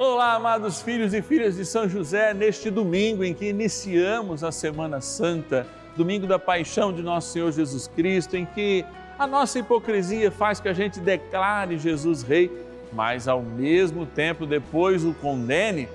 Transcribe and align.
Olá, 0.00 0.34
amados 0.34 0.80
filhos 0.80 1.12
e 1.12 1.20
filhas 1.20 1.56
de 1.56 1.64
São 1.64 1.88
José, 1.88 2.32
neste 2.32 2.70
domingo 2.70 3.24
em 3.24 3.34
que 3.34 3.48
iniciamos 3.48 4.44
a 4.44 4.52
Semana 4.52 5.00
Santa, 5.00 5.66
domingo 5.96 6.24
da 6.24 6.38
paixão 6.38 6.92
de 6.92 7.02
nosso 7.02 7.32
Senhor 7.32 7.50
Jesus 7.50 7.88
Cristo, 7.88 8.36
em 8.36 8.46
que 8.46 8.84
a 9.18 9.26
nossa 9.26 9.58
hipocrisia 9.58 10.30
faz 10.30 10.60
que 10.60 10.68
a 10.68 10.72
gente 10.72 11.00
declare 11.00 11.76
Jesus 11.78 12.22
Rei, 12.22 12.48
mas 12.92 13.26
ao 13.26 13.42
mesmo 13.42 14.06
tempo 14.06 14.46
depois 14.46 15.04
o 15.04 15.12
condene, 15.14 15.88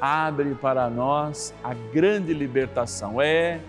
abre 0.00 0.56
para 0.56 0.90
nós 0.90 1.54
a 1.62 1.72
grande 1.72 2.34
libertação. 2.34 3.22
É 3.22 3.60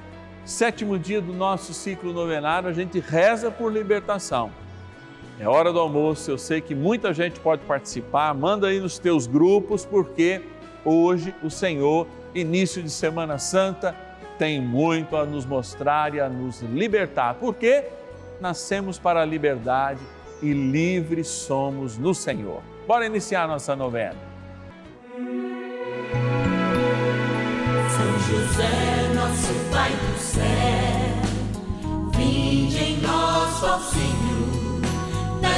sétimo 0.43 0.97
dia 0.97 1.21
do 1.21 1.33
nosso 1.33 1.71
ciclo 1.71 2.11
novenário, 2.11 2.67
a 2.67 2.73
gente 2.73 2.99
reza 2.99 3.51
por 3.51 3.71
libertação 3.71 4.51
é 5.39 5.47
hora 5.47 5.71
do 5.71 5.79
almoço, 5.79 6.31
eu 6.31 6.37
sei 6.37 6.61
que 6.61 6.73
muita 6.73 7.13
gente 7.13 7.39
pode 7.39 7.61
participar. 7.63 8.33
Manda 8.33 8.67
aí 8.67 8.79
nos 8.79 8.97
teus 8.97 9.27
grupos, 9.27 9.85
porque 9.85 10.41
hoje 10.83 11.33
o 11.43 11.49
Senhor, 11.49 12.07
início 12.33 12.81
de 12.81 12.89
Semana 12.89 13.37
Santa, 13.37 13.95
tem 14.39 14.59
muito 14.59 15.15
a 15.15 15.25
nos 15.25 15.45
mostrar 15.45 16.15
e 16.15 16.19
a 16.19 16.27
nos 16.27 16.61
libertar. 16.61 17.35
Porque 17.35 17.85
nascemos 18.41 18.97
para 18.97 19.21
a 19.21 19.25
liberdade 19.25 20.01
e 20.41 20.51
livres 20.51 21.27
somos 21.27 21.99
no 21.99 22.15
Senhor. 22.15 22.63
Bora 22.87 23.05
iniciar 23.05 23.47
nossa 23.47 23.75
novena. 23.75 24.17
São 27.89 28.19
José, 28.27 29.13
nosso 29.13 29.53
Pai 29.71 29.91
do 29.91 30.17
céu, 30.19 30.43
vinde 32.15 32.77
em 32.77 33.01
nós, 33.01 33.63
ó 33.63 33.79
Senhor 33.79 34.36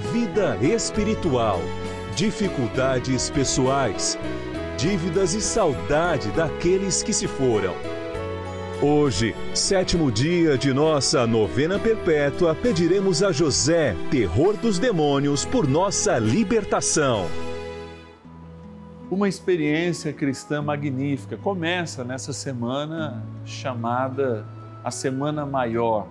vida 0.00 0.56
espiritual, 0.62 1.60
dificuldades 2.16 3.28
pessoais, 3.30 4.18
dívidas 4.76 5.34
e 5.34 5.40
saudade 5.40 6.30
daqueles 6.30 7.02
que 7.02 7.12
se 7.12 7.28
foram. 7.28 7.74
Hoje, 8.82 9.36
sétimo 9.54 10.10
dia 10.10 10.56
de 10.56 10.72
nossa 10.72 11.26
novena 11.26 11.78
perpétua, 11.78 12.54
pediremos 12.54 13.22
a 13.22 13.30
José, 13.30 13.94
terror 14.10 14.56
dos 14.56 14.78
demônios, 14.78 15.44
por 15.44 15.68
nossa 15.68 16.18
libertação. 16.18 17.26
Uma 19.10 19.28
experiência 19.28 20.14
cristã 20.14 20.62
magnífica 20.62 21.36
começa 21.36 22.02
nessa 22.02 22.32
semana 22.32 23.22
chamada 23.44 24.46
a 24.82 24.90
Semana 24.90 25.44
Maior, 25.44 26.08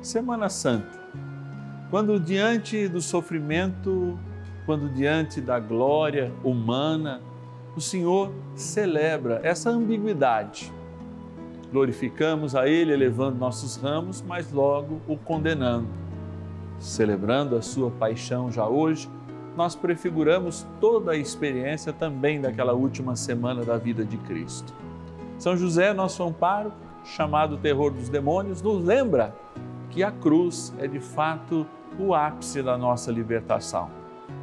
Semana 0.00 0.48
Santa. 0.48 1.01
Quando 1.92 2.18
diante 2.18 2.88
do 2.88 3.02
sofrimento, 3.02 4.18
quando 4.64 4.88
diante 4.88 5.42
da 5.42 5.60
glória 5.60 6.32
humana, 6.42 7.20
o 7.76 7.82
Senhor 7.82 8.32
celebra 8.54 9.42
essa 9.42 9.68
ambiguidade. 9.68 10.72
Glorificamos 11.70 12.56
a 12.56 12.66
Ele 12.66 12.94
elevando 12.94 13.36
nossos 13.36 13.76
ramos, 13.76 14.24
mas 14.26 14.50
logo 14.50 15.02
o 15.06 15.18
condenando. 15.18 15.86
Celebrando 16.78 17.56
a 17.56 17.60
Sua 17.60 17.90
paixão 17.90 18.50
já 18.50 18.66
hoje, 18.66 19.06
nós 19.54 19.76
prefiguramos 19.76 20.66
toda 20.80 21.12
a 21.12 21.16
experiência 21.18 21.92
também 21.92 22.40
daquela 22.40 22.72
última 22.72 23.16
semana 23.16 23.66
da 23.66 23.76
vida 23.76 24.02
de 24.02 24.16
Cristo. 24.16 24.72
São 25.38 25.58
José, 25.58 25.92
nosso 25.92 26.22
amparo, 26.22 26.72
chamado 27.04 27.58
terror 27.58 27.90
dos 27.90 28.08
demônios, 28.08 28.62
nos 28.62 28.82
lembra 28.82 29.36
que 29.90 30.02
a 30.02 30.10
cruz 30.10 30.72
é 30.78 30.86
de 30.86 30.98
fato 30.98 31.66
o 31.98 32.14
ápice 32.14 32.62
da 32.62 32.76
nossa 32.76 33.10
libertação 33.10 33.90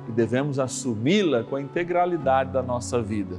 e 0.07 0.11
devemos 0.11 0.59
assumi-la 0.59 1.43
com 1.43 1.55
a 1.55 1.61
integralidade 1.61 2.51
da 2.51 2.61
nossa 2.61 3.01
vida. 3.01 3.37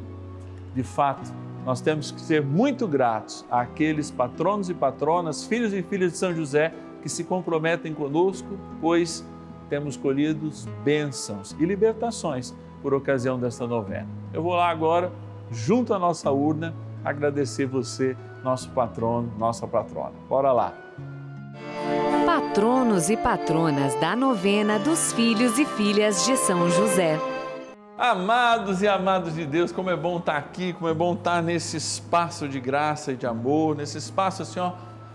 De 0.75 0.83
fato, 0.83 1.33
nós 1.65 1.81
temos 1.81 2.11
que 2.11 2.21
ser 2.21 2.43
muito 2.43 2.87
gratos 2.87 3.45
àqueles 3.51 4.11
patronos 4.11 4.71
e 4.71 4.75
patronas, 4.75 5.45
filhos 5.45 5.73
e 5.73 5.83
filhas 5.83 6.13
de 6.13 6.19
São 6.19 6.35
José 6.35 6.73
que 7.03 7.09
se 7.09 7.25
comprometem 7.25 7.93
conosco, 7.93 8.49
pois 8.81 9.25
temos 9.69 9.97
colhido 9.97 10.51
bênçãos 10.85 11.57
e 11.59 11.65
libertações 11.65 12.55
por 12.83 12.95
ocasião 12.95 13.39
desta 13.39 13.67
novena. 13.67 14.09
Eu 14.33 14.43
vou 14.43 14.55
lá 14.55 14.71
agora, 14.71 15.13
junto 15.51 15.93
à 15.93 15.99
nossa 15.99 16.31
urna, 16.31 16.75
agradecer 17.05 17.67
você, 17.67 18.17
nosso 18.43 18.71
patrono, 18.71 19.31
nossa 19.39 19.67
patrona. 19.67 20.13
Bora 20.29 20.53
lá 20.53 20.75
patronos 22.41 23.11
e 23.11 23.19
patronas 23.19 23.95
da 23.97 24.17
novena 24.17 24.79
dos 24.79 25.13
filhos 25.13 25.59
e 25.59 25.67
filhas 25.67 26.25
de 26.25 26.39
São 26.39 26.71
José. 26.71 27.21
Amados 27.99 28.81
e 28.81 28.89
amados 28.89 29.35
de 29.35 29.45
Deus, 29.45 29.71
como 29.71 29.91
é 29.91 29.97
bom 29.97 30.17
estar 30.17 30.39
aqui, 30.39 30.73
como 30.73 30.89
é 30.89 30.95
bom 30.95 31.13
estar 31.13 31.43
nesse 31.43 31.77
espaço 31.77 32.49
de 32.49 32.59
graça 32.59 33.13
e 33.13 33.17
de 33.17 33.27
amor, 33.27 33.77
nesse 33.77 33.99
espaço 33.99 34.41
assim, 34.41 34.59
ó, 34.59 34.73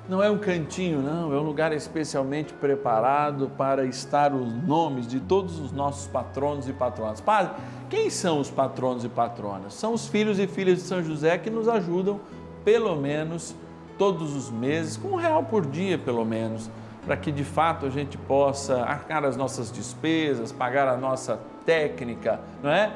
não 0.08 0.22
é 0.22 0.30
um 0.30 0.38
cantinho, 0.38 1.02
não, 1.02 1.34
é 1.34 1.38
um 1.40 1.42
lugar 1.42 1.74
especialmente 1.74 2.54
preparado 2.54 3.50
para 3.58 3.86
estar 3.86 4.32
os 4.32 4.54
nomes 4.64 5.08
de 5.08 5.20
todos 5.20 5.60
os 5.60 5.72
nossos 5.72 6.06
patronos 6.06 6.70
e 6.70 6.74
patronas. 6.74 7.20
Padre, 7.22 7.54
quem 7.90 8.08
são 8.12 8.40
os 8.40 8.52
patronos 8.52 9.04
e 9.04 9.10
patronas? 9.10 9.74
São 9.74 9.94
os 9.94 10.08
filhos 10.08 10.38
e 10.38 10.46
filhas 10.46 10.78
de 10.78 10.84
São 10.84 11.04
José 11.04 11.40
que 11.40 11.50
nos 11.50 11.68
ajudam, 11.68 12.20
pelo 12.64 12.96
menos, 12.96 13.56
todos 13.98 14.36
os 14.36 14.52
meses, 14.52 14.96
com 14.96 15.08
um 15.08 15.16
real 15.16 15.44
por 15.44 15.66
dia, 15.66 15.98
pelo 15.98 16.24
menos 16.24 16.70
para 17.06 17.16
que 17.16 17.32
de 17.32 17.44
fato 17.44 17.86
a 17.86 17.90
gente 17.90 18.18
possa 18.18 18.82
arcar 18.82 19.24
as 19.24 19.38
nossas 19.38 19.72
despesas, 19.72 20.52
pagar 20.52 20.88
a 20.88 20.98
nossa 20.98 21.40
técnica, 21.66 22.40
não 22.64 22.72
é? 22.72 22.92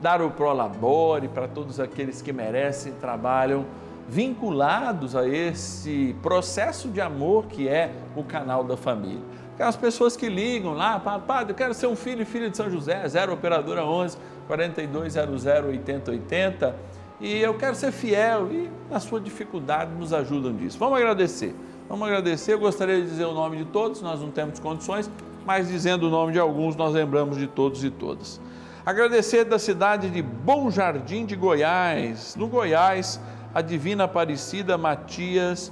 Dar 0.00 0.20
o 0.20 0.30
prolabore 0.30 1.28
para 1.28 1.48
todos 1.48 1.80
aqueles 1.80 2.20
que 2.20 2.32
merecem 2.32 2.92
e 2.92 2.94
trabalham 2.96 3.64
vinculados 4.06 5.16
a 5.16 5.26
esse 5.26 6.14
processo 6.22 6.88
de 6.88 7.00
amor 7.00 7.46
que 7.46 7.66
é 7.66 7.90
o 8.14 8.22
canal 8.22 8.62
da 8.62 8.76
família. 8.76 9.22
Aquelas 9.54 9.76
pessoas 9.76 10.16
que 10.16 10.28
ligam 10.28 10.74
lá, 10.74 10.98
padre, 10.98 11.52
eu 11.52 11.56
quero 11.56 11.72
ser 11.72 11.86
um 11.86 11.96
filho 11.96 12.22
e 12.22 12.24
filha 12.24 12.50
de 12.50 12.56
São 12.56 12.68
José, 12.68 13.06
0 13.08 13.32
operadora 13.32 13.84
11 13.84 14.18
4200 14.46 15.46
8080 15.46 16.74
e 17.20 17.40
eu 17.40 17.54
quero 17.54 17.74
ser 17.74 17.92
fiel 17.92 18.52
e 18.52 18.70
na 18.90 19.00
sua 19.00 19.20
dificuldade 19.20 19.92
nos 19.92 20.12
ajudam 20.12 20.52
disso. 20.54 20.76
Vamos 20.78 20.98
agradecer. 20.98 21.54
Vamos 21.88 22.08
agradecer. 22.08 22.54
Eu 22.54 22.58
gostaria 22.58 22.96
de 22.96 23.08
dizer 23.08 23.24
o 23.24 23.34
nome 23.34 23.58
de 23.58 23.66
todos, 23.66 24.00
nós 24.00 24.20
não 24.20 24.30
temos 24.30 24.58
condições, 24.58 25.10
mas 25.44 25.68
dizendo 25.68 26.06
o 26.06 26.10
nome 26.10 26.32
de 26.32 26.38
alguns, 26.38 26.74
nós 26.76 26.94
lembramos 26.94 27.36
de 27.36 27.46
todos 27.46 27.84
e 27.84 27.90
todas. 27.90 28.40
Agradecer 28.86 29.44
da 29.44 29.58
cidade 29.58 30.08
de 30.10 30.22
Bom 30.22 30.70
Jardim 30.70 31.26
de 31.26 31.36
Goiás, 31.36 32.34
no 32.36 32.48
Goiás, 32.48 33.20
a 33.54 33.60
Divina 33.60 34.04
Aparecida 34.04 34.78
Matias 34.78 35.70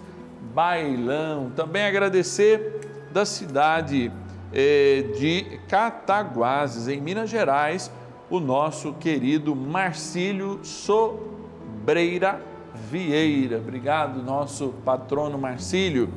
Bailão. 0.54 1.50
Também 1.56 1.84
agradecer 1.84 3.08
da 3.10 3.24
cidade 3.24 4.12
eh, 4.52 5.04
de 5.18 5.60
Cataguases, 5.66 6.88
em 6.88 7.00
Minas 7.00 7.30
Gerais, 7.30 7.90
o 8.30 8.38
nosso 8.38 8.92
querido 8.94 9.56
Marcílio 9.56 10.60
Sobreira 10.62 12.51
Vieira. 12.90 13.58
Obrigado, 13.58 14.22
nosso 14.22 14.74
patrono 14.84 15.38
Marcílio. 15.38 16.10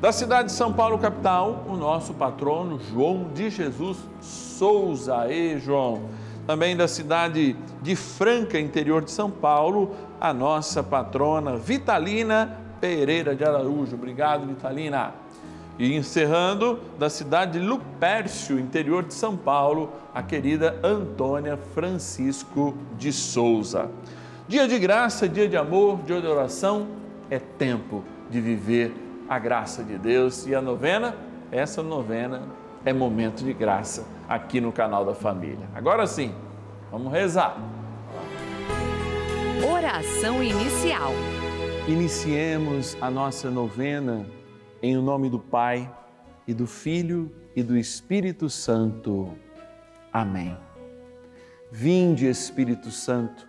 Da 0.00 0.12
cidade 0.12 0.48
de 0.48 0.54
São 0.54 0.72
Paulo, 0.72 0.98
capital, 0.98 1.64
o 1.68 1.76
nosso 1.76 2.14
patrono 2.14 2.80
João 2.90 3.28
de 3.34 3.50
Jesus 3.50 3.98
Souza. 4.20 5.30
E 5.30 5.58
João. 5.58 6.02
Também 6.46 6.76
da 6.76 6.88
cidade 6.88 7.54
de 7.82 7.94
Franca, 7.94 8.58
interior 8.58 9.02
de 9.02 9.10
São 9.10 9.30
Paulo, 9.30 9.94
a 10.20 10.32
nossa 10.32 10.82
patrona 10.82 11.56
Vitalina 11.56 12.58
Pereira 12.80 13.36
de 13.36 13.44
Araújo. 13.44 13.94
Obrigado, 13.94 14.46
Vitalina. 14.46 15.12
E 15.78 15.94
encerrando, 15.94 16.80
da 16.98 17.08
cidade 17.08 17.58
de 17.58 17.64
Lupércio, 17.64 18.58
interior 18.58 19.02
de 19.02 19.14
São 19.14 19.36
Paulo, 19.36 19.90
a 20.14 20.22
querida 20.22 20.78
Antônia 20.82 21.58
Francisco 21.74 22.74
de 22.98 23.12
Souza. 23.12 23.90
Dia 24.50 24.66
de 24.66 24.80
graça, 24.80 25.28
dia 25.28 25.48
de 25.48 25.56
amor, 25.56 26.02
dia 26.02 26.20
de 26.20 26.26
oração, 26.26 26.88
é 27.30 27.38
tempo 27.38 28.02
de 28.28 28.40
viver 28.40 28.92
a 29.28 29.38
graça 29.38 29.84
de 29.84 29.96
Deus. 29.96 30.44
E 30.44 30.56
a 30.56 30.60
novena, 30.60 31.16
essa 31.52 31.84
novena 31.84 32.42
é 32.84 32.92
momento 32.92 33.44
de 33.44 33.52
graça 33.52 34.04
aqui 34.28 34.60
no 34.60 34.72
canal 34.72 35.04
da 35.04 35.14
família. 35.14 35.68
Agora 35.72 36.04
sim, 36.04 36.34
vamos 36.90 37.12
rezar. 37.12 37.58
Oração 39.72 40.42
inicial. 40.42 41.12
Iniciemos 41.86 42.96
a 43.00 43.08
nossa 43.08 43.48
novena 43.52 44.26
em 44.82 44.96
o 44.96 45.00
nome 45.00 45.30
do 45.30 45.38
Pai 45.38 45.88
e 46.44 46.52
do 46.52 46.66
Filho 46.66 47.30
e 47.54 47.62
do 47.62 47.78
Espírito 47.78 48.50
Santo. 48.50 49.32
Amém. 50.12 50.58
Vinde, 51.70 52.26
Espírito 52.26 52.90
Santo, 52.90 53.48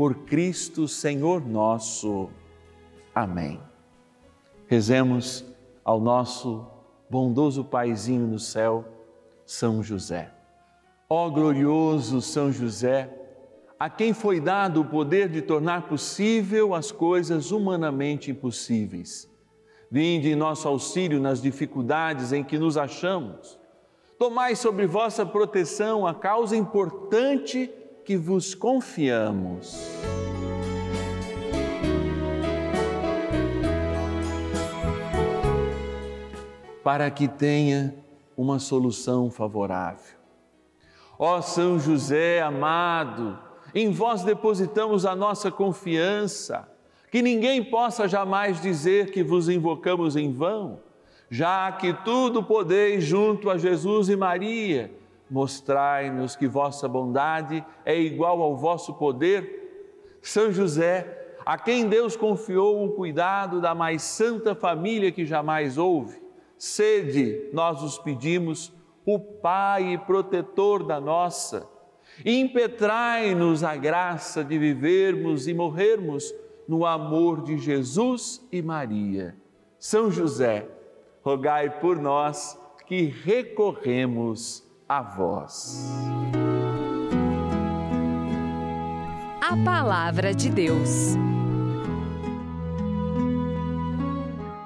Por 0.00 0.14
Cristo 0.14 0.88
Senhor 0.88 1.46
nosso. 1.46 2.30
Amém. 3.14 3.60
Rezemos 4.66 5.44
ao 5.84 6.00
nosso 6.00 6.66
bondoso 7.10 7.62
Paizinho 7.62 8.26
no 8.26 8.38
céu, 8.38 8.82
São 9.44 9.82
José. 9.82 10.32
Ó 11.06 11.28
glorioso 11.28 12.22
São 12.22 12.50
José, 12.50 13.14
a 13.78 13.90
quem 13.90 14.14
foi 14.14 14.40
dado 14.40 14.80
o 14.80 14.86
poder 14.86 15.28
de 15.28 15.42
tornar 15.42 15.86
possível 15.86 16.74
as 16.74 16.90
coisas 16.90 17.50
humanamente 17.50 18.30
impossíveis 18.30 19.28
Vinde 19.90 20.30
em 20.30 20.34
nosso 20.34 20.66
auxílio 20.66 21.20
nas 21.20 21.42
dificuldades 21.42 22.32
em 22.32 22.42
que 22.42 22.58
nos 22.58 22.78
achamos. 22.78 23.60
Tomai 24.18 24.56
sobre 24.56 24.86
vossa 24.86 25.26
proteção 25.26 26.06
a 26.06 26.14
causa 26.14 26.56
importante 26.56 27.70
que 28.10 28.16
vos 28.16 28.56
confiamos. 28.56 29.78
Para 36.82 37.08
que 37.08 37.28
tenha 37.28 37.94
uma 38.36 38.58
solução 38.58 39.30
favorável. 39.30 40.16
Ó 41.16 41.40
São 41.40 41.78
José 41.78 42.42
amado, 42.42 43.38
em 43.72 43.92
vós 43.92 44.24
depositamos 44.24 45.06
a 45.06 45.14
nossa 45.14 45.48
confiança 45.48 46.68
que 47.12 47.22
ninguém 47.22 47.62
possa 47.62 48.08
jamais 48.08 48.60
dizer 48.60 49.12
que 49.12 49.22
vos 49.22 49.48
invocamos 49.48 50.16
em 50.16 50.32
vão, 50.32 50.80
já 51.30 51.70
que 51.70 51.94
tudo 52.04 52.42
podeis 52.42 53.04
junto 53.04 53.48
a 53.48 53.56
Jesus 53.56 54.08
e 54.08 54.16
Maria, 54.16 54.98
mostrai-nos 55.30 56.34
que 56.34 56.48
vossa 56.48 56.88
bondade 56.88 57.64
é 57.84 57.98
igual 57.98 58.42
ao 58.42 58.56
vosso 58.56 58.94
poder. 58.94 60.18
São 60.20 60.52
José, 60.52 61.36
a 61.46 61.56
quem 61.56 61.88
Deus 61.88 62.16
confiou 62.16 62.84
o 62.84 62.92
cuidado 62.92 63.60
da 63.60 63.74
mais 63.74 64.02
santa 64.02 64.54
família 64.54 65.12
que 65.12 65.24
jamais 65.24 65.78
houve, 65.78 66.20
sede, 66.58 67.48
nós 67.52 67.82
os 67.82 67.98
pedimos, 67.98 68.72
o 69.06 69.18
Pai 69.18 70.02
protetor 70.06 70.84
da 70.84 71.00
nossa, 71.00 71.66
impetrai-nos 72.24 73.64
a 73.64 73.76
graça 73.76 74.44
de 74.44 74.58
vivermos 74.58 75.48
e 75.48 75.54
morrermos 75.54 76.34
no 76.68 76.84
amor 76.84 77.42
de 77.42 77.56
Jesus 77.56 78.46
e 78.52 78.60
Maria. 78.60 79.34
São 79.78 80.10
José, 80.10 80.68
rogai 81.22 81.80
por 81.80 81.96
nós 81.96 82.60
que 82.86 83.04
recorremos 83.04 84.69
a 84.90 85.02
vós. 85.02 85.88
A 89.40 89.56
Palavra 89.64 90.34
de 90.34 90.50
Deus. 90.50 91.14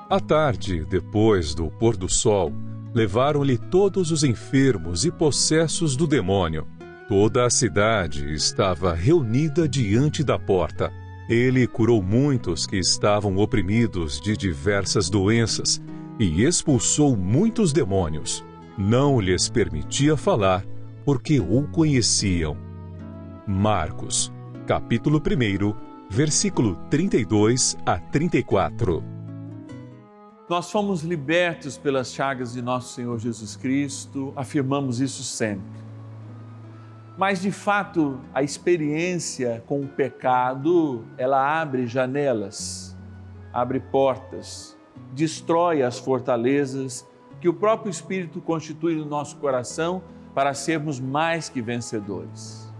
À 0.08 0.18
tarde, 0.18 0.82
depois 0.86 1.54
do 1.54 1.70
pôr 1.70 1.94
do 1.94 2.08
sol, 2.08 2.54
levaram-lhe 2.94 3.58
todos 3.58 4.10
os 4.10 4.24
enfermos 4.24 5.04
e 5.04 5.10
possessos 5.10 5.94
do 5.94 6.06
demônio. 6.06 6.66
Toda 7.06 7.44
a 7.44 7.50
cidade 7.50 8.32
estava 8.32 8.94
reunida 8.94 9.68
diante 9.68 10.24
da 10.24 10.38
porta. 10.38 10.90
Ele 11.28 11.66
curou 11.66 12.02
muitos 12.02 12.66
que 12.66 12.78
estavam 12.78 13.36
oprimidos 13.36 14.18
de 14.22 14.34
diversas 14.38 15.10
doenças 15.10 15.82
e 16.18 16.44
expulsou 16.44 17.14
muitos 17.14 17.74
demônios. 17.74 18.42
Não 18.76 19.20
lhes 19.20 19.48
permitia 19.48 20.16
falar, 20.16 20.64
porque 21.04 21.38
o 21.38 21.62
conheciam. 21.68 22.56
Marcos, 23.46 24.32
capítulo 24.66 25.18
1, 25.18 25.74
versículo 26.10 26.74
32 26.90 27.76
a 27.86 28.00
34. 28.00 29.00
Nós 30.50 30.72
fomos 30.72 31.04
libertos 31.04 31.78
pelas 31.78 32.12
chagas 32.12 32.54
de 32.54 32.60
nosso 32.60 32.94
Senhor 32.94 33.16
Jesus 33.20 33.54
Cristo, 33.54 34.32
afirmamos 34.34 35.00
isso 35.00 35.22
sempre. 35.22 35.84
Mas 37.16 37.40
de 37.40 37.52
fato, 37.52 38.20
a 38.34 38.42
experiência 38.42 39.62
com 39.68 39.82
o 39.82 39.86
pecado, 39.86 41.04
ela 41.16 41.60
abre 41.60 41.86
janelas, 41.86 42.98
abre 43.52 43.78
portas, 43.78 44.76
destrói 45.12 45.84
as 45.84 45.96
fortalezas 45.96 47.06
que 47.44 47.48
o 47.50 47.52
próprio 47.52 47.90
Espírito 47.90 48.40
constitui 48.40 48.94
no 48.94 49.04
nosso 49.04 49.36
coração 49.36 50.02
para 50.34 50.54
sermos 50.54 50.98
mais 50.98 51.46
que 51.46 51.60
vencedores. 51.60 52.72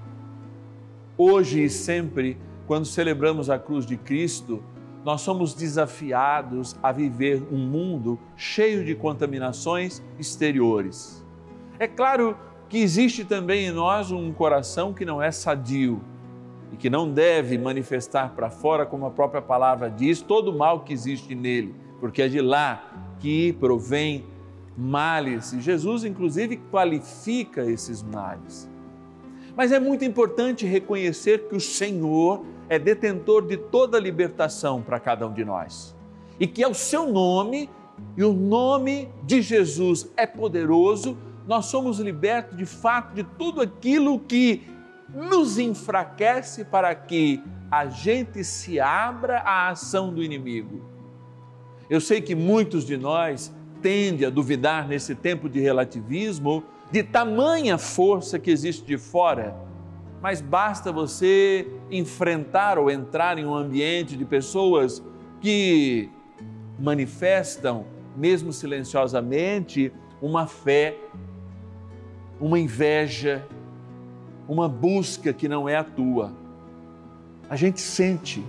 Hoje 1.19 1.65
e 1.65 1.69
sempre, 1.69 2.39
quando 2.67 2.87
celebramos 2.87 3.51
a 3.51 3.59
cruz 3.59 3.85
de 3.85 3.99
Cristo, 3.99 4.65
nós 5.05 5.21
somos 5.21 5.53
desafiados 5.53 6.75
a 6.83 6.91
viver 6.93 7.47
um 7.53 7.59
mundo 7.59 8.19
cheio 8.37 8.87
de 8.87 8.95
contaminações 8.95 10.03
exteriores. 10.19 11.23
É 11.79 11.87
claro 11.87 12.35
que 12.67 12.79
existe 12.79 13.23
também 13.23 13.67
em 13.67 13.71
nós 13.71 14.11
um 14.11 14.33
coração 14.33 14.95
que 14.95 15.05
não 15.05 15.21
é 15.21 15.31
sadio 15.31 16.01
e 16.73 16.77
que 16.79 16.89
não 16.89 17.13
deve 17.13 17.59
manifestar 17.59 18.31
para 18.31 18.49
fora, 18.49 18.87
como 18.87 19.05
a 19.05 19.11
própria 19.11 19.43
palavra 19.43 19.91
diz, 19.91 20.23
todo 20.23 20.53
o 20.53 20.59
mal 20.59 20.81
que 20.81 20.95
existe 20.95 21.35
nele, 21.35 21.75
porque 22.01 22.23
é 22.23 22.29
de 22.29 22.41
lá 22.41 23.15
que 23.21 23.53
provém 23.53 24.33
males. 24.77 25.53
E 25.53 25.61
Jesus, 25.61 26.05
inclusive, 26.05 26.57
qualifica 26.71 27.65
esses 27.65 28.03
males. 28.03 28.69
Mas 29.57 29.73
é 29.73 29.79
muito 29.79 30.05
importante 30.05 30.67
reconhecer 30.67 31.49
que 31.49 31.57
o 31.57 31.61
Senhor 31.61 32.45
é 32.69 32.79
detentor 32.79 33.47
de 33.47 33.57
toda 33.57 33.99
a 33.99 34.01
libertação 34.01 34.83
para 34.83 34.99
cada 34.99 35.27
um 35.27 35.33
de 35.33 35.45
nós. 35.45 35.95
E 36.41 36.47
que 36.47 36.63
é 36.63 36.69
o 36.69 36.75
seu 36.75 37.07
nome, 37.11 37.71
e 38.17 38.25
o 38.25 38.33
nome 38.33 39.09
de 39.23 39.41
Jesus 39.41 40.11
é 40.17 40.27
poderoso 40.27 41.17
nós 41.47 41.67
somos 41.67 41.99
libertos 41.99 42.57
de 42.57 42.65
fato 42.65 43.15
de 43.15 43.23
tudo 43.23 43.61
aquilo 43.61 44.19
que 44.19 44.63
nos 45.09 45.59
enfraquece 45.59 46.65
para 46.65 46.95
que 46.95 47.43
a 47.71 47.87
gente 47.87 48.43
se 48.43 48.81
abra 48.81 49.41
à 49.41 49.69
ação 49.69 50.13
do 50.13 50.23
inimigo. 50.23 50.83
Eu 51.89 52.01
sei 52.01 52.21
que 52.21 52.35
muitos 52.35 52.85
de 52.85 52.97
nós 52.97 53.55
tendem 53.85 54.27
a 54.27 54.31
duvidar 54.31 54.89
nesse 54.89 55.15
tempo 55.15 55.47
de 55.47 55.61
relativismo 55.61 56.65
de 56.91 57.03
tamanha 57.03 57.77
força 57.77 58.39
que 58.39 58.51
existe 58.51 58.83
de 58.87 58.97
fora, 58.97 59.55
mas 60.23 60.41
basta 60.41 60.91
você 60.91 61.71
enfrentar 61.91 62.79
ou 62.79 62.91
entrar 62.91 63.37
em 63.37 63.45
um 63.45 63.55
ambiente 63.55 64.17
de 64.17 64.25
pessoas 64.25 65.05
que 65.39 66.09
manifestam, 66.79 67.85
mesmo 68.17 68.55
silenciosamente, 68.55 69.93
uma 70.23 70.47
fé, 70.47 70.97
uma 72.41 72.59
inveja, 72.59 73.47
uma 74.49 74.67
busca 74.67 75.31
que 75.31 75.47
não 75.47 75.69
é 75.69 75.77
a 75.77 75.85
tua. 75.85 76.33
A 77.51 77.57
gente 77.57 77.83
sente, 77.83 78.43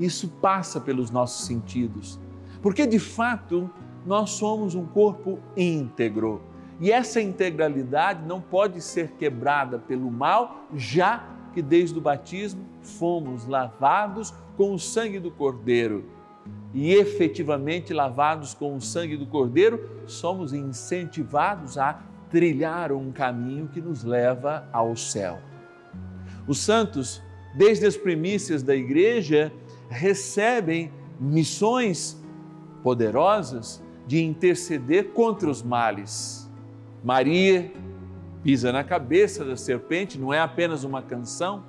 isso 0.00 0.26
passa 0.26 0.80
pelos 0.80 1.08
nossos 1.08 1.46
sentidos, 1.46 2.18
porque 2.60 2.84
de 2.84 2.98
fato 2.98 3.70
nós 4.06 4.30
somos 4.30 4.74
um 4.74 4.86
corpo 4.86 5.38
íntegro 5.56 6.40
e 6.80 6.92
essa 6.92 7.20
integralidade 7.20 8.26
não 8.26 8.40
pode 8.40 8.80
ser 8.80 9.12
quebrada 9.12 9.78
pelo 9.78 10.10
mal, 10.10 10.66
já 10.74 11.24
que 11.52 11.62
desde 11.62 11.98
o 11.98 12.02
batismo 12.02 12.64
fomos 12.82 13.46
lavados 13.46 14.34
com 14.56 14.74
o 14.74 14.78
sangue 14.78 15.18
do 15.18 15.30
Cordeiro. 15.30 16.04
E 16.74 16.92
efetivamente 16.92 17.94
lavados 17.94 18.52
com 18.52 18.76
o 18.76 18.80
sangue 18.80 19.16
do 19.16 19.26
Cordeiro, 19.26 20.02
somos 20.06 20.52
incentivados 20.52 21.78
a 21.78 22.02
trilhar 22.28 22.92
um 22.92 23.10
caminho 23.10 23.68
que 23.68 23.80
nos 23.80 24.04
leva 24.04 24.68
ao 24.70 24.94
céu. 24.94 25.38
Os 26.46 26.58
santos, 26.58 27.22
desde 27.56 27.86
as 27.86 27.96
primícias 27.96 28.62
da 28.62 28.76
igreja, 28.76 29.50
recebem 29.88 30.92
missões 31.18 32.22
poderosas 32.82 33.82
de 34.06 34.22
interceder 34.22 35.08
contra 35.12 35.50
os 35.50 35.62
males. 35.62 36.50
Maria 37.02 37.72
pisa 38.42 38.70
na 38.70 38.84
cabeça 38.84 39.44
da 39.44 39.56
serpente, 39.56 40.18
não 40.18 40.32
é 40.32 40.38
apenas 40.38 40.84
uma 40.84 41.02
canção, 41.02 41.64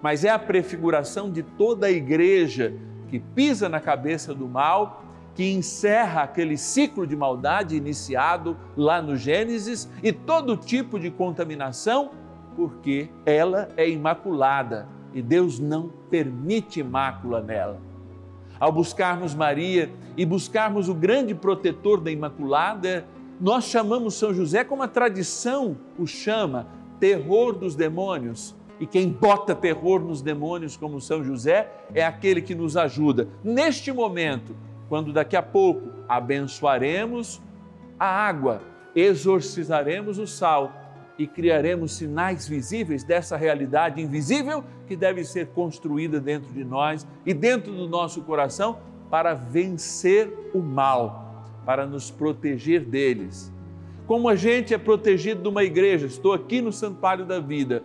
mas 0.00 0.24
é 0.24 0.30
a 0.30 0.38
prefiguração 0.38 1.30
de 1.30 1.42
toda 1.42 1.86
a 1.86 1.90
igreja 1.90 2.74
que 3.08 3.18
pisa 3.18 3.68
na 3.68 3.78
cabeça 3.78 4.34
do 4.34 4.48
mal, 4.48 5.04
que 5.34 5.52
encerra 5.52 6.22
aquele 6.22 6.56
ciclo 6.56 7.06
de 7.06 7.14
maldade 7.14 7.76
iniciado 7.76 8.56
lá 8.76 9.02
no 9.02 9.16
Gênesis 9.16 9.88
e 10.02 10.12
todo 10.12 10.56
tipo 10.56 10.98
de 10.98 11.10
contaminação, 11.10 12.10
porque 12.56 13.10
ela 13.26 13.68
é 13.76 13.88
imaculada 13.88 14.88
e 15.12 15.20
Deus 15.20 15.58
não 15.58 15.88
permite 16.10 16.82
mácula 16.82 17.42
nela. 17.42 17.93
Ao 18.58 18.70
buscarmos 18.70 19.34
Maria 19.34 19.90
e 20.16 20.24
buscarmos 20.24 20.88
o 20.88 20.94
grande 20.94 21.34
protetor 21.34 22.00
da 22.00 22.10
Imaculada, 22.10 23.04
nós 23.40 23.64
chamamos 23.64 24.14
São 24.14 24.32
José 24.32 24.62
como 24.62 24.82
a 24.82 24.88
tradição 24.88 25.76
o 25.98 26.06
chama, 26.06 26.66
terror 27.00 27.52
dos 27.52 27.74
demônios. 27.74 28.54
E 28.78 28.86
quem 28.86 29.08
bota 29.08 29.54
terror 29.54 30.00
nos 30.00 30.22
demônios 30.22 30.76
como 30.76 31.00
São 31.00 31.22
José 31.22 31.70
é 31.94 32.04
aquele 32.04 32.42
que 32.42 32.54
nos 32.54 32.76
ajuda. 32.76 33.28
Neste 33.42 33.92
momento, 33.92 34.54
quando 34.88 35.12
daqui 35.12 35.36
a 35.36 35.42
pouco 35.42 35.90
abençoaremos 36.08 37.40
a 37.98 38.06
água, 38.06 38.62
exorcizaremos 38.94 40.18
o 40.18 40.26
sal 40.26 40.72
e 41.18 41.26
criaremos 41.26 41.96
sinais 41.96 42.48
visíveis 42.48 43.04
dessa 43.04 43.36
realidade 43.36 44.00
invisível 44.00 44.64
que 44.86 44.96
deve 44.96 45.24
ser 45.24 45.48
construída 45.48 46.20
dentro 46.20 46.52
de 46.52 46.64
nós 46.64 47.06
e 47.24 47.32
dentro 47.32 47.72
do 47.72 47.88
nosso 47.88 48.22
coração 48.22 48.78
para 49.10 49.34
vencer 49.34 50.32
o 50.52 50.58
mal, 50.58 51.46
para 51.64 51.86
nos 51.86 52.10
proteger 52.10 52.84
deles. 52.84 53.52
Como 54.06 54.28
a 54.28 54.34
gente 54.34 54.74
é 54.74 54.78
protegido 54.78 55.42
de 55.42 55.48
uma 55.48 55.64
igreja, 55.64 56.06
estou 56.06 56.32
aqui 56.32 56.60
no 56.60 56.72
Santuário 56.72 57.24
da 57.24 57.40
Vida, 57.40 57.82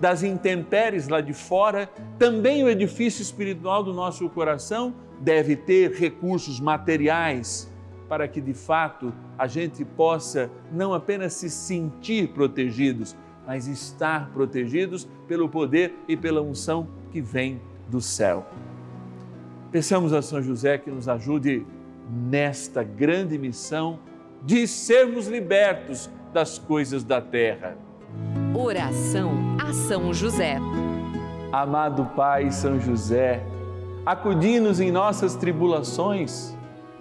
das 0.00 0.22
intempéries 0.22 1.06
lá 1.06 1.20
de 1.20 1.34
fora, 1.34 1.88
também 2.18 2.64
o 2.64 2.68
edifício 2.68 3.22
espiritual 3.22 3.84
do 3.84 3.92
nosso 3.92 4.28
coração 4.30 4.94
deve 5.20 5.54
ter 5.54 5.92
recursos 5.92 6.58
materiais 6.58 7.69
para 8.10 8.26
que 8.26 8.40
de 8.40 8.52
fato 8.52 9.12
a 9.38 9.46
gente 9.46 9.84
possa 9.84 10.50
não 10.72 10.92
apenas 10.92 11.32
se 11.34 11.48
sentir 11.48 12.30
protegidos, 12.30 13.16
mas 13.46 13.68
estar 13.68 14.30
protegidos 14.30 15.08
pelo 15.28 15.48
poder 15.48 15.94
e 16.08 16.16
pela 16.16 16.42
unção 16.42 16.88
que 17.12 17.20
vem 17.20 17.60
do 17.88 18.00
céu. 18.00 18.44
Peçamos 19.70 20.12
a 20.12 20.20
São 20.20 20.42
José 20.42 20.76
que 20.76 20.90
nos 20.90 21.08
ajude 21.08 21.64
nesta 22.10 22.82
grande 22.82 23.38
missão 23.38 24.00
de 24.42 24.66
sermos 24.66 25.28
libertos 25.28 26.10
das 26.32 26.58
coisas 26.58 27.04
da 27.04 27.20
terra. 27.20 27.76
Oração 28.52 29.30
a 29.64 29.72
São 29.72 30.12
José. 30.12 30.58
Amado 31.52 32.06
Pai 32.16 32.50
São 32.50 32.80
José, 32.80 33.40
acudi-nos 34.04 34.80
em 34.80 34.90
nossas 34.90 35.36
tribulações 35.36 36.58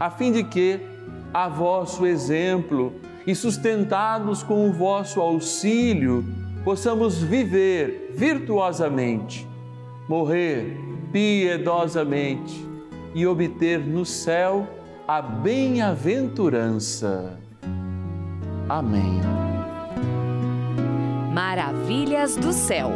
a 0.00 0.10
fim 0.10 0.32
de 0.32 0.42
que, 0.42 0.80
a 1.32 1.46
vosso 1.46 2.04
exemplo 2.06 2.94
e 3.26 3.34
sustentados 3.34 4.42
com 4.42 4.66
o 4.66 4.72
vosso 4.72 5.20
auxílio, 5.20 6.24
possamos 6.64 7.22
viver 7.22 8.14
virtuosamente, 8.16 9.46
morrer 10.08 10.74
piedosamente 11.12 12.66
e 13.14 13.26
obter 13.26 13.80
no 13.80 14.06
céu 14.06 14.66
a 15.06 15.20
bem-aventurança. 15.20 17.38
Amém. 18.70 19.20
Maravilhas 21.34 22.36
do 22.36 22.54
céu. 22.54 22.90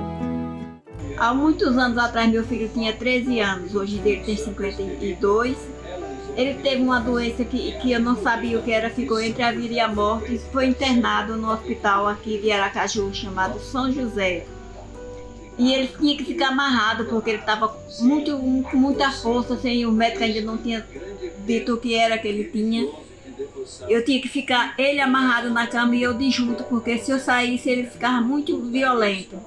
Há 1.18 1.34
muitos 1.34 1.76
anos 1.76 1.98
atrás, 1.98 2.30
meu 2.30 2.44
filho 2.44 2.70
tinha 2.70 2.94
13 2.94 3.40
anos, 3.40 3.74
hoje 3.74 4.00
ele 4.02 4.24
tem 4.24 4.36
52 4.36 5.73
ele 6.36 6.54
teve 6.54 6.82
uma 6.82 7.00
doença 7.00 7.44
que, 7.44 7.72
que 7.78 7.92
eu 7.92 8.00
não 8.00 8.16
sabia 8.16 8.58
o 8.58 8.62
que 8.62 8.72
era, 8.72 8.90
ficou 8.90 9.20
entre 9.20 9.42
a 9.42 9.52
vida 9.52 9.74
e 9.74 9.80
a 9.80 9.88
morte. 9.88 10.38
Foi 10.52 10.66
internado 10.66 11.36
no 11.36 11.52
hospital 11.52 12.08
aqui 12.08 12.38
de 12.38 12.50
Aracaju, 12.50 13.12
chamado 13.14 13.60
São 13.60 13.90
José. 13.92 14.44
E 15.56 15.72
ele 15.72 15.88
tinha 15.88 16.16
que 16.16 16.24
ficar 16.24 16.48
amarrado, 16.48 17.04
porque 17.04 17.30
ele 17.30 17.38
estava 17.38 17.76
muito, 18.00 18.36
com 18.36 18.76
muita 18.76 19.12
força, 19.12 19.54
assim, 19.54 19.84
o 19.86 19.92
médico 19.92 20.24
ainda 20.24 20.40
não 20.40 20.58
tinha 20.58 20.84
dito 21.46 21.74
o 21.74 21.76
que 21.76 21.94
era 21.94 22.18
que 22.18 22.26
ele 22.26 22.44
tinha. 22.44 22.88
Eu 23.88 24.04
tinha 24.04 24.20
que 24.20 24.28
ficar 24.28 24.74
ele 24.76 25.00
amarrado 25.00 25.50
na 25.50 25.66
cama 25.66 25.94
e 25.94 26.02
eu 26.02 26.12
de 26.12 26.28
junto, 26.30 26.64
porque 26.64 26.98
se 26.98 27.12
eu 27.12 27.20
saísse 27.20 27.70
ele 27.70 27.86
ficava 27.86 28.20
muito 28.20 28.60
violento. 28.62 29.38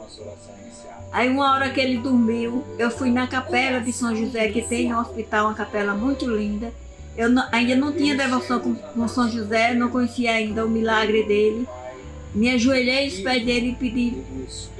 Aí 1.11 1.29
uma 1.29 1.51
hora 1.53 1.69
que 1.69 1.79
ele 1.79 1.97
dormiu, 1.97 2.63
eu 2.77 2.91
fui 2.91 3.09
na 3.09 3.27
capela 3.27 3.79
de 3.79 3.91
São 3.93 4.15
José, 4.15 4.49
que 4.49 4.61
tem 4.61 4.89
no 4.89 4.99
hospital 4.99 5.45
uma 5.47 5.53
capela 5.53 5.93
muito 5.93 6.27
linda. 6.29 6.71
Eu 7.15 7.29
não- 7.29 7.47
ainda 7.51 7.75
não 7.75 7.91
tinha 7.91 8.15
devoção 8.15 8.59
com, 8.59 8.75
com 8.75 9.07
São 9.07 9.29
José, 9.29 9.73
não 9.73 9.89
conhecia 9.89 10.31
ainda 10.31 10.65
o 10.65 10.69
milagre 10.69 11.23
dele. 11.23 11.67
Me 12.35 12.51
ajoelhei 12.51 13.05
aos 13.05 13.19
pés 13.19 13.43
dele 13.43 13.69
e 13.69 13.75
pedi, 13.75 14.17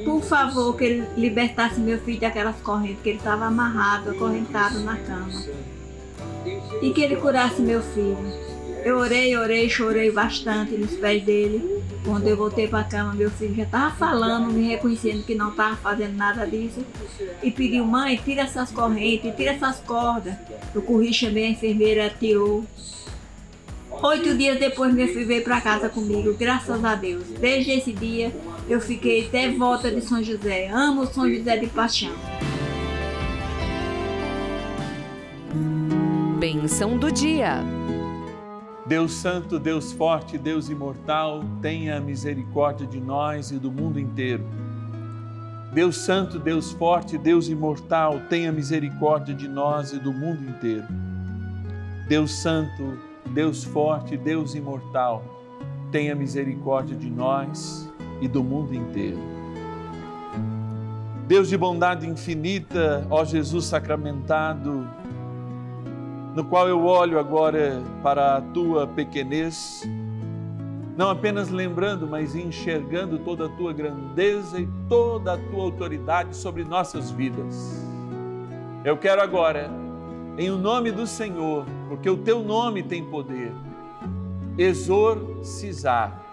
por 0.03 0.21
favor, 0.21 0.77
que 0.77 0.83
ele 0.83 1.07
libertasse 1.17 1.79
meu 1.79 1.97
filho 1.99 2.19
daquelas 2.19 2.57
correntes, 2.57 3.01
que 3.01 3.09
ele 3.09 3.17
estava 3.17 3.45
amarrado, 3.45 4.11
acorrentado 4.11 4.79
na 4.81 4.95
cama. 4.97 5.41
E 6.81 6.91
que 6.91 7.01
ele 7.01 7.15
curasse 7.15 7.61
meu 7.61 7.81
filho. 7.81 8.17
Eu 8.83 8.97
orei, 8.97 9.35
orei, 9.35 9.67
chorei 9.69 10.11
bastante 10.11 10.73
nos 10.73 10.91
pés 10.91 11.23
dele. 11.23 11.81
Quando 12.03 12.27
eu 12.27 12.37
voltei 12.37 12.67
para 12.67 12.79
a 12.79 12.83
cama, 12.83 13.13
meu 13.13 13.29
filho 13.29 13.55
já 13.55 13.63
estava 13.63 13.93
falando, 13.95 14.51
me 14.51 14.67
reconhecendo 14.67 15.23
que 15.23 15.35
não 15.35 15.49
estava 15.49 15.75
fazendo 15.75 16.15
nada 16.15 16.45
disso. 16.45 16.85
E 17.43 17.51
pediu, 17.51 17.85
mãe, 17.85 18.19
tira 18.23 18.43
essas 18.43 18.71
correntes, 18.71 19.35
tira 19.35 19.51
essas 19.51 19.79
cordas. 19.79 20.33
Eu 20.73 20.81
corri, 20.81 21.13
chamei 21.13 21.45
a 21.45 21.49
enfermeira, 21.49 22.09
tirou. 22.09 22.65
Oito 23.89 24.37
dias 24.37 24.59
depois, 24.59 24.93
meu 24.93 25.07
filho 25.07 25.27
veio 25.27 25.43
para 25.43 25.59
casa 25.59 25.89
comigo, 25.89 26.33
graças 26.33 26.83
a 26.85 26.95
Deus. 26.95 27.23
Desde 27.39 27.71
esse 27.71 27.91
dia, 27.91 28.31
eu 28.69 28.79
fiquei 28.79 29.27
devota 29.27 29.89
de 29.89 30.01
São 30.01 30.23
José. 30.23 30.69
Amo 30.69 31.07
São 31.07 31.27
José 31.29 31.57
de 31.57 31.67
paixão. 31.67 32.13
Bênção 36.39 36.97
do 36.97 37.11
dia. 37.11 37.63
Deus 38.87 39.11
Santo, 39.15 39.59
Deus 39.59 39.91
Forte, 39.91 40.37
Deus 40.37 40.69
Imortal, 40.69 41.43
tenha 41.61 41.99
misericórdia 41.99 42.87
de 42.87 43.01
nós 43.01 43.51
e 43.51 43.59
do 43.59 43.69
mundo 43.69 43.99
inteiro. 43.99 44.45
Deus 45.73 45.97
Santo, 45.97 46.39
Deus 46.39 46.71
Forte, 46.71 47.17
Deus 47.17 47.49
Imortal, 47.49 48.21
tenha 48.29 48.49
misericórdia 48.49 49.35
de 49.35 49.45
nós 49.45 49.91
e 49.91 49.99
do 49.99 50.13
mundo 50.13 50.41
inteiro. 50.41 50.85
Deus 52.07 52.31
Santo, 52.31 52.97
Deus 53.33 53.65
Forte, 53.65 54.15
Deus 54.15 54.55
Imortal, 54.55 55.21
tenha 55.91 56.15
misericórdia 56.15 56.95
de 56.95 57.09
nós 57.09 57.91
e 58.21 58.27
do 58.29 58.41
mundo 58.41 58.73
inteiro. 58.73 59.19
Deus 61.27 61.49
de 61.49 61.57
bondade 61.57 62.07
infinita, 62.07 63.05
ó 63.09 63.25
Jesus 63.25 63.65
sacramentado, 63.65 64.87
no 66.37 66.45
qual 66.45 66.69
eu 66.69 66.85
olho 66.85 67.17
agora 67.17 67.81
para 68.03 68.37
a 68.37 68.41
tua 68.41 68.85
pequenez, 68.85 69.89
não 70.95 71.09
apenas 71.09 71.49
lembrando, 71.49 72.05
mas 72.05 72.35
enxergando 72.35 73.17
toda 73.17 73.47
a 73.47 73.49
tua 73.49 73.73
grandeza 73.73 74.59
e 74.59 74.69
toda 74.87 75.33
a 75.33 75.37
tua 75.39 75.63
autoridade 75.63 76.37
sobre 76.37 76.63
nossas 76.63 77.09
vidas. 77.09 77.83
Eu 78.85 78.95
quero 78.97 79.19
agora, 79.19 79.71
em 80.37 80.51
o 80.51 80.57
nome 80.59 80.91
do 80.91 81.07
Senhor, 81.07 81.65
porque 81.89 82.07
o 82.07 82.17
teu 82.17 82.43
nome 82.43 82.83
tem 82.83 83.03
poder, 83.03 83.51
exorcizar 84.59 86.23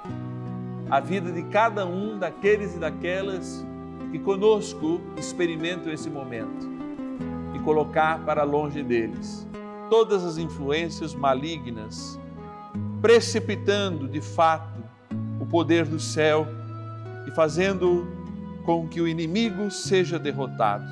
a 0.91 1.01
vida 1.01 1.33
de 1.33 1.45
cada 1.45 1.87
um 1.87 2.19
daqueles 2.19 2.75
e 2.77 2.79
daquelas 2.79 3.65
que 4.13 4.19
conosco 4.19 5.01
experimentam 5.17 5.91
esse 5.91 6.11
momento 6.11 6.69
e 7.55 7.59
colocar 7.61 8.23
para 8.27 8.43
longe 8.43 8.83
deles 8.83 9.49
todas 9.89 10.25
as 10.25 10.39
influências 10.39 11.15
malignas, 11.15 12.19
precipitando 13.01 14.09
de 14.09 14.21
fato 14.21 14.83
o 15.41 15.47
poder 15.47 15.85
do 15.85 16.01
céu 16.01 16.47
e 17.27 17.31
fazendo 17.31 18.07
com 18.65 18.89
que 18.89 19.01
o 19.01 19.07
inimigo 19.09 19.71
seja 19.71 20.19
derrotado. 20.19 20.85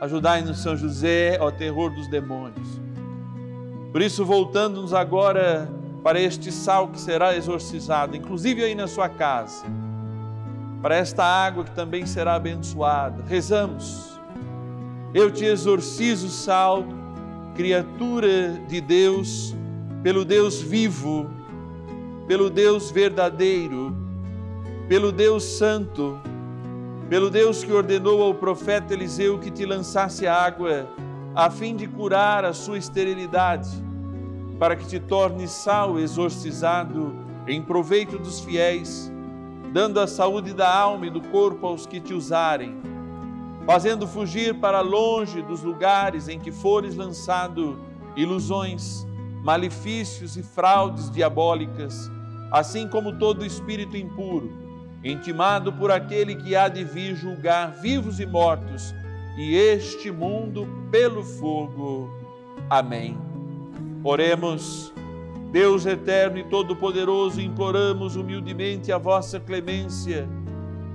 Ajudai-nos, 0.00 0.58
São 0.58 0.76
José, 0.76 1.38
ao 1.38 1.50
terror 1.50 1.90
dos 1.90 2.08
demônios. 2.08 2.80
Por 3.92 4.00
isso, 4.00 4.24
voltando-nos 4.24 4.94
agora 4.94 5.68
para 6.02 6.20
este 6.20 6.50
sal 6.50 6.88
que 6.88 6.98
será 6.98 7.36
exorcizado, 7.36 8.16
inclusive 8.16 8.64
aí 8.64 8.74
na 8.74 8.88
sua 8.88 9.08
casa, 9.08 9.64
para 10.80 10.96
esta 10.96 11.24
água 11.24 11.62
que 11.62 11.70
também 11.70 12.04
será 12.06 12.34
abençoada, 12.34 13.22
rezamos. 13.28 14.18
Eu 15.14 15.30
te 15.30 15.44
exorcizo, 15.44 16.28
sal, 16.28 16.84
criatura 17.54 18.52
de 18.66 18.80
Deus, 18.80 19.54
pelo 20.02 20.24
Deus 20.24 20.60
vivo, 20.60 21.28
pelo 22.26 22.48
Deus 22.48 22.90
verdadeiro, 22.90 23.94
pelo 24.88 25.12
Deus 25.12 25.44
santo, 25.44 26.18
pelo 27.08 27.28
Deus 27.30 27.62
que 27.62 27.72
ordenou 27.72 28.22
ao 28.22 28.34
profeta 28.34 28.94
Eliseu 28.94 29.38
que 29.38 29.50
te 29.50 29.66
lançasse 29.66 30.26
água, 30.26 30.88
a 31.34 31.50
fim 31.50 31.76
de 31.76 31.86
curar 31.86 32.44
a 32.44 32.52
sua 32.52 32.78
esterilidade, 32.78 33.70
para 34.58 34.76
que 34.76 34.86
te 34.86 34.98
torne 34.98 35.46
sal 35.46 35.98
exorcizado 35.98 37.14
em 37.46 37.60
proveito 37.60 38.18
dos 38.18 38.40
fiéis, 38.40 39.12
dando 39.72 40.00
a 40.00 40.06
saúde 40.06 40.54
da 40.54 40.74
alma 40.74 41.06
e 41.06 41.10
do 41.10 41.20
corpo 41.20 41.66
aos 41.66 41.86
que 41.86 42.00
te 42.00 42.14
usarem 42.14 42.91
fazendo 43.66 44.06
fugir 44.06 44.54
para 44.54 44.80
longe 44.80 45.40
dos 45.42 45.62
lugares 45.62 46.28
em 46.28 46.38
que 46.38 46.50
fores 46.50 46.96
lançado 46.96 47.78
ilusões, 48.16 49.06
malefícios 49.42 50.36
e 50.36 50.42
fraudes 50.42 51.10
diabólicas, 51.10 52.10
assim 52.50 52.88
como 52.88 53.18
todo 53.18 53.46
espírito 53.46 53.96
impuro, 53.96 54.50
intimado 55.04 55.72
por 55.72 55.90
aquele 55.90 56.36
que 56.36 56.54
há 56.54 56.68
de 56.68 56.84
vir 56.84 57.14
julgar 57.14 57.72
vivos 57.80 58.20
e 58.20 58.26
mortos, 58.26 58.94
e 59.36 59.54
este 59.56 60.10
mundo 60.10 60.68
pelo 60.90 61.22
fogo. 61.22 62.10
Amém. 62.68 63.16
Oremos. 64.04 64.92
Deus 65.50 65.84
eterno 65.84 66.38
e 66.38 66.44
todo-poderoso, 66.44 67.38
imploramos 67.38 68.16
humildemente 68.16 68.90
a 68.90 68.96
vossa 68.96 69.38
clemência, 69.38 70.26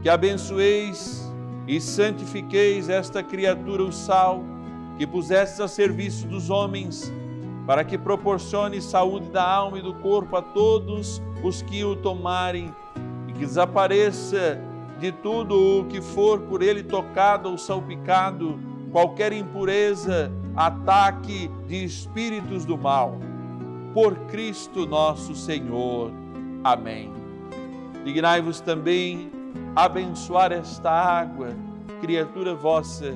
que 0.02 0.10
abençoeis 0.10 1.27
e 1.68 1.82
santifiqueis 1.82 2.88
esta 2.88 3.22
criatura, 3.22 3.84
o 3.84 3.92
sal, 3.92 4.44
que 4.98 5.06
pusestes 5.06 5.60
a 5.60 5.68
serviço 5.68 6.26
dos 6.28 6.50
homens, 6.50 7.12
para 7.66 7.84
que 7.84 7.98
proporcione 7.98 8.82
saúde 8.82 9.30
da 9.30 9.44
alma 9.44 9.78
e 9.78 9.82
do 9.82 9.94
corpo 9.96 10.38
a 10.38 10.42
todos 10.42 11.22
os 11.44 11.62
que 11.62 11.84
o 11.84 11.96
tomarem, 11.96 12.74
e 13.28 13.34
que 13.34 13.40
desapareça 13.40 14.60
de 15.00 15.12
tudo 15.12 15.82
o 15.82 15.86
que 15.86 16.02
for 16.02 16.40
por 16.40 16.62
ele 16.62 16.82
tocado 16.82 17.50
ou 17.50 17.58
salpicado, 17.58 18.58
qualquer 18.92 19.34
impureza, 19.34 20.32
ataque 20.56 21.52
de 21.68 21.84
espíritos 21.84 22.64
do 22.66 22.78
mal. 22.78 23.20
Por 23.94 24.16
Cristo 24.28 24.86
nosso 24.86 25.36
Senhor. 25.36 26.12
Amém. 26.64 27.12
Dignai-vos 28.04 28.60
também 28.62 29.32
abençoar 29.78 30.52
esta 30.52 30.90
água, 30.90 31.50
criatura 32.02 32.56
vossa, 32.56 33.16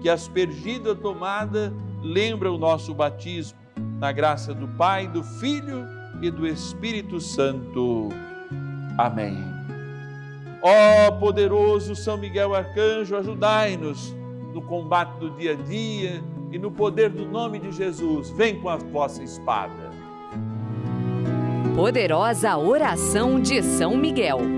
que 0.00 0.08
aspergida 0.08 0.94
tomada 0.94 1.70
lembra 2.02 2.50
o 2.50 2.56
nosso 2.56 2.94
batismo, 2.94 3.58
na 4.00 4.10
graça 4.10 4.54
do 4.54 4.66
Pai, 4.68 5.06
do 5.06 5.22
Filho 5.22 5.86
e 6.22 6.30
do 6.30 6.46
Espírito 6.46 7.20
Santo. 7.20 8.08
Amém. 8.96 9.36
Ó 10.62 11.10
poderoso 11.12 11.94
São 11.94 12.16
Miguel 12.16 12.54
Arcanjo, 12.54 13.14
ajudai-nos 13.14 14.16
no 14.54 14.62
combate 14.62 15.18
do 15.18 15.30
dia 15.32 15.52
a 15.52 15.56
dia 15.56 16.24
e 16.50 16.58
no 16.58 16.70
poder 16.70 17.10
do 17.10 17.26
nome 17.26 17.58
de 17.58 17.70
Jesus. 17.70 18.30
Vem 18.30 18.58
com 18.58 18.70
a 18.70 18.76
vossa 18.76 19.22
espada. 19.22 19.90
Poderosa 21.76 22.56
oração 22.56 23.38
de 23.38 23.62
São 23.62 23.94
Miguel. 23.94 24.57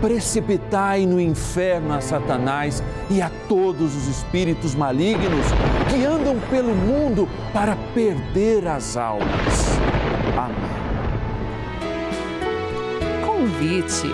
precipitai 0.00 1.06
no 1.06 1.20
inferno 1.20 1.94
a 1.94 2.00
Satanás 2.00 2.82
e 3.10 3.20
a 3.22 3.30
todos 3.48 3.94
os 3.94 4.06
espíritos 4.08 4.74
malignos 4.74 5.46
que 5.90 6.04
andam 6.04 6.38
pelo 6.50 6.74
mundo 6.74 7.28
para 7.52 7.76
perder 7.94 8.66
as 8.66 8.96
almas. 8.96 9.78
Amém. 10.36 10.56
Convite. 13.24 14.08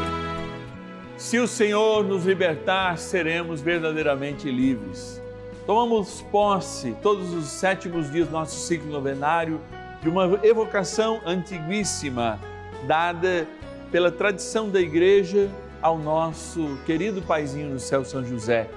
Se 1.17 1.39
o 1.39 1.47
Senhor 1.47 2.05
nos 2.05 2.25
libertar, 2.25 2.99
seremos 2.99 3.61
verdadeiramente 3.61 4.51
livres. 4.51 5.23
Tomamos 5.67 6.23
posse 6.33 6.97
todos 7.01 7.33
os 7.33 7.47
sétimos 7.47 8.11
dias 8.11 8.27
do 8.27 8.33
nosso 8.33 8.67
ciclo 8.67 8.91
novenário 8.91 9.61
de 10.03 10.09
uma 10.09 10.41
evocação 10.43 11.21
antiguíssima 11.25 12.41
dada 12.87 13.47
pela 13.93 14.11
tradição 14.11 14.69
da 14.69 14.81
igreja 14.81 15.49
ao 15.83 15.99
nosso 15.99 16.79
querido 16.87 17.21
paizinho 17.21 17.71
no 17.71 17.81
céu, 17.81 18.05
São 18.05 18.25
José. 18.25 18.71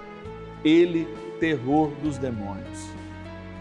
Ele, 0.64 1.08
terror 1.40 1.92
dos 2.02 2.18
demônios. 2.18 2.90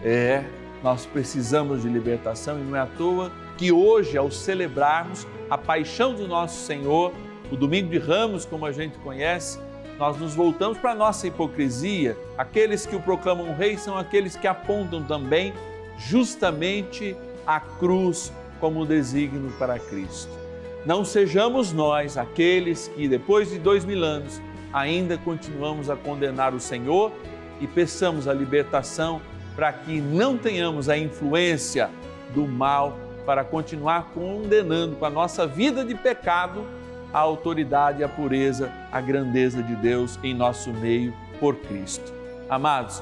É, 0.03 0.43
nós 0.83 1.05
precisamos 1.05 1.83
de 1.83 1.87
libertação 1.87 2.59
e 2.59 2.63
não 2.63 2.75
é 2.75 2.79
à 2.79 2.87
toa 2.87 3.31
que 3.57 3.71
hoje, 3.71 4.17
ao 4.17 4.29
celebrarmos 4.31 5.25
a 5.49 5.57
paixão 5.57 6.13
do 6.13 6.27
nosso 6.27 6.65
Senhor, 6.65 7.13
o 7.51 7.55
domingo 7.55 7.89
de 7.89 7.99
Ramos, 7.99 8.45
como 8.45 8.65
a 8.65 8.71
gente 8.71 8.97
conhece, 8.97 9.59
nós 9.97 10.17
nos 10.17 10.35
voltamos 10.35 10.77
para 10.77 10.91
a 10.91 10.95
nossa 10.95 11.27
hipocrisia. 11.27 12.17
Aqueles 12.37 12.85
que 12.85 12.95
o 12.95 13.01
proclamam 13.01 13.55
rei 13.55 13.77
são 13.77 13.97
aqueles 13.97 14.35
que 14.35 14.47
apontam 14.47 15.03
também 15.03 15.53
justamente 15.97 17.15
a 17.45 17.59
cruz 17.59 18.33
como 18.59 18.85
desígnio 18.85 19.51
para 19.57 19.79
Cristo. 19.79 20.44
Não 20.85 21.03
sejamos 21.03 21.73
nós 21.73 22.15
aqueles 22.15 22.87
que, 22.89 23.07
depois 23.07 23.49
de 23.49 23.57
dois 23.57 23.83
mil 23.83 24.03
anos, 24.03 24.39
ainda 24.71 25.17
continuamos 25.17 25.89
a 25.89 25.95
condenar 25.95 26.53
o 26.53 26.59
Senhor 26.59 27.11
e 27.59 27.65
peçamos 27.65 28.27
a 28.27 28.33
libertação 28.33 29.19
para 29.55 29.73
que 29.73 29.99
não 29.99 30.37
tenhamos 30.37 30.87
a 30.87 30.97
influência 30.97 31.89
do 32.33 32.45
mal 32.47 32.97
para 33.25 33.43
continuar 33.43 34.11
condenando 34.13 34.95
com 34.97 35.05
a 35.05 35.09
nossa 35.09 35.47
vida 35.47 35.83
de 35.83 35.95
pecado 35.95 36.63
a 37.11 37.19
autoridade, 37.19 38.03
a 38.03 38.09
pureza, 38.09 38.71
a 38.91 39.01
grandeza 39.01 39.63
de 39.63 39.75
Deus 39.75 40.19
em 40.21 40.33
nosso 40.33 40.71
meio 40.71 41.13
por 41.39 41.55
Cristo. 41.55 42.13
Amados, 42.49 43.01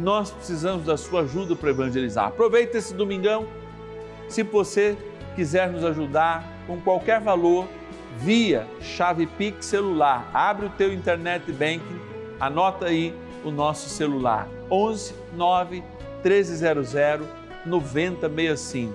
nós 0.00 0.30
precisamos 0.30 0.86
da 0.86 0.96
sua 0.96 1.20
ajuda 1.20 1.54
para 1.54 1.70
evangelizar. 1.70 2.26
Aproveita 2.26 2.78
esse 2.78 2.94
domingão. 2.94 3.46
Se 4.28 4.42
você 4.42 4.96
quiser 5.36 5.70
nos 5.70 5.84
ajudar 5.84 6.51
com 6.66 6.80
qualquer 6.80 7.20
valor, 7.20 7.66
via 8.18 8.66
chave 8.80 9.26
Pix 9.26 9.66
celular, 9.66 10.28
abre 10.32 10.66
o 10.66 10.70
teu 10.70 10.92
internet 10.92 11.50
banking, 11.52 12.00
anota 12.38 12.86
aí 12.86 13.14
o 13.44 13.50
nosso 13.50 13.88
celular 13.88 14.48
11 14.70 15.14
9 15.34 15.82
1300 16.24 17.28
9065. 17.66 18.94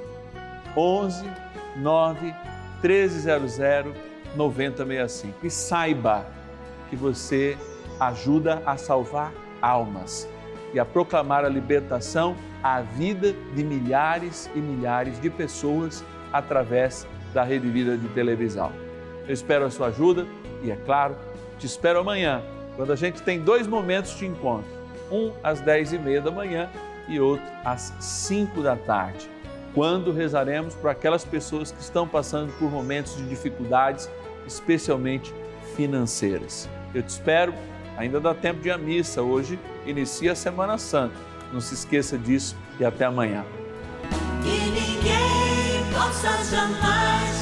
11 0.76 1.26
9 1.78 2.36
1300 2.82 3.94
9065. 4.36 5.46
E 5.46 5.50
saiba 5.50 6.26
que 6.90 6.96
você 6.96 7.58
ajuda 8.00 8.62
a 8.66 8.78
salvar 8.78 9.34
almas 9.62 10.28
e 10.74 10.80
a 10.80 10.86
proclamar 10.86 11.44
a 11.46 11.50
libertação 11.50 12.36
à 12.62 12.82
vida 12.82 13.34
de 13.56 13.64
milhares 13.64 14.50
e 14.54 14.60
milhares 14.60 15.20
de 15.20 15.30
pessoas 15.30 16.04
através 16.32 17.08
da 17.34 17.44
Rede 17.44 17.70
Vida 17.70 17.98
de 17.98 18.08
televisão. 18.10 18.72
Eu 19.28 19.34
espero 19.34 19.66
a 19.66 19.70
sua 19.70 19.88
ajuda 19.88 20.26
e, 20.64 20.72
é 20.72 20.76
claro, 20.76 21.16
te 21.60 21.66
espero 21.66 22.00
amanhã, 22.00 22.42
quando 22.76 22.94
a 22.94 22.96
gente 22.96 23.22
tem 23.22 23.40
dois 23.40 23.68
momentos 23.68 24.18
de 24.18 24.26
encontro: 24.26 24.70
um 25.12 25.32
às 25.44 25.60
dez 25.62 25.94
e 25.94 25.98
meia 25.98 26.22
da 26.22 26.32
manhã 26.32 26.70
e 27.08 27.20
outro 27.20 27.46
às 27.64 27.94
cinco 28.00 28.62
da 28.62 28.76
tarde 28.76 29.30
quando 29.78 30.12
rezaremos 30.12 30.74
por 30.74 30.90
aquelas 30.90 31.24
pessoas 31.24 31.72
que 31.72 31.80
estão 31.80 32.08
passando 32.08 32.52
por 32.58 32.72
momentos 32.72 33.16
de 33.16 33.30
dificuldades, 33.30 34.10
especialmente 34.48 35.32
financeiras. 35.76 36.68
Eu 36.96 37.04
te 37.04 37.10
espero, 37.10 37.54
ainda 37.96 38.20
dá 38.20 38.34
tempo 38.34 38.60
de 38.60 38.72
à 38.72 38.78
missa. 38.78 39.22
Hoje 39.22 39.60
inicia 39.86 40.32
a 40.32 40.36
Semana 40.36 40.80
Santa. 40.80 41.14
Não 41.54 41.62
se 41.62 41.76
esqueça 41.76 42.18
disso 42.18 42.56
e 42.80 42.86
até 42.86 43.06
amanhã. 43.06 43.46
Que 45.98 46.04
ninguém 46.04 46.12
possa 46.12 46.44
jamais 46.44 47.37